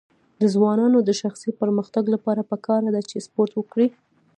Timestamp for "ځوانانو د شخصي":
0.53-1.49